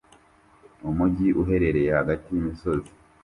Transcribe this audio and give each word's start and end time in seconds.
Umujyi 0.89 1.27
uherereye 1.41 1.89
hagati 1.99 2.27
y'imisozi 2.31 2.91